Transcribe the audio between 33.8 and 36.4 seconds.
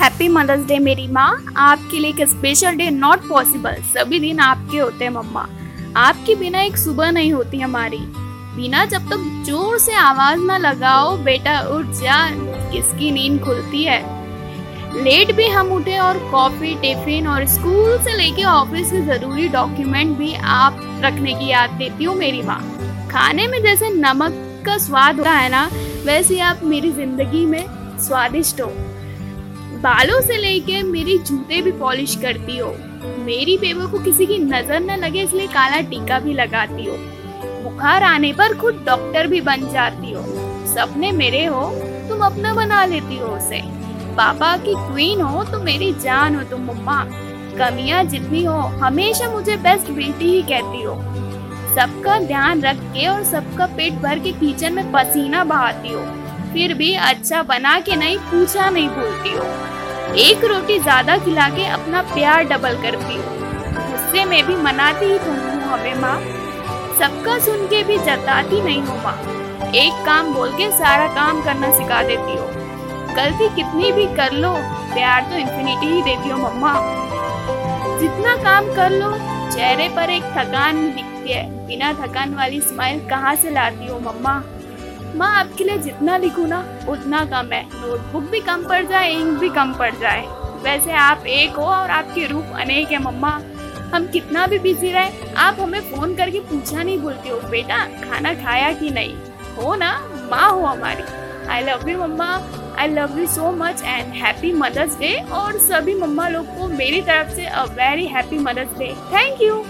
को किसी की नज़र न लगे इसलिए काला टीका भी